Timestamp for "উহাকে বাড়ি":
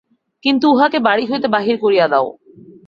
0.73-1.23